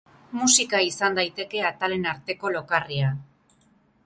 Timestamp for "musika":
0.37-0.79